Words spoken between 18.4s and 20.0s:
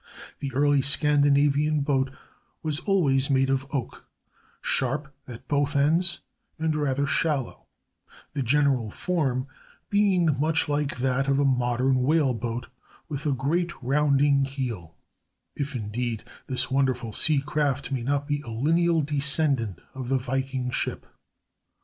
a lineal descendant